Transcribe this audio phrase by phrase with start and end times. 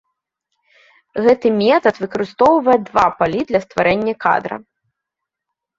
[1.25, 4.55] Гэты метад выкарыстоўвае два палі для стварэння кадра.